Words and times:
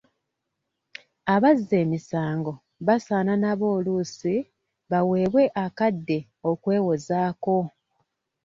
Abazza 1.35 1.75
emisango 1.83 2.53
basaana 2.87 3.33
nabo 3.43 3.65
oluusi 3.77 4.35
baweebwe 4.91 5.43
akadde 5.65 6.17
okwewozaako. 6.49 7.57